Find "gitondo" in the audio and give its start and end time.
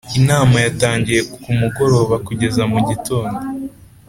2.87-3.39